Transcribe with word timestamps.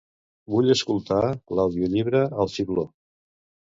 Vull 0.53 0.71
escoltar 0.75 1.19
l'audiollibre 1.59 2.23
"El 2.45 2.53
Fibló". 2.55 2.87